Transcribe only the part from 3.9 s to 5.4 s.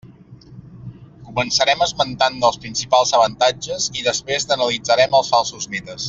i després n'analitzarem els